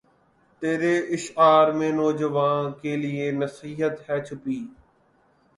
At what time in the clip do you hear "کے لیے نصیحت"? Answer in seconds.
2.81-3.93